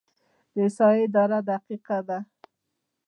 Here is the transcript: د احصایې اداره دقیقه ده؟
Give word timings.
د 0.53 0.55
احصایې 0.63 1.01
اداره 1.07 1.39
دقیقه 1.49 1.97
ده؟ 2.07 2.19